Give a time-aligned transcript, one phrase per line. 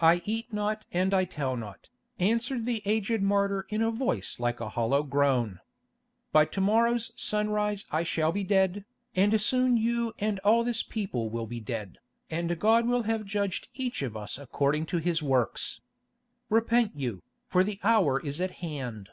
[0.00, 4.60] "I eat not and I tell not," answered the aged martyr in a voice like
[4.62, 5.60] a hollow groan.
[6.32, 11.28] "By to morrow's sunrise I shall be dead, and soon you and all this people
[11.28, 11.98] will be dead,
[12.30, 15.82] and God will have judged each of us according to his works.
[16.48, 19.10] Repent you, for the hour is at hand."